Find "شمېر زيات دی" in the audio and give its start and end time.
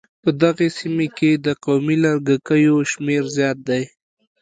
2.91-3.83